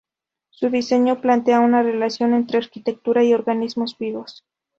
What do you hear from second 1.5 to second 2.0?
una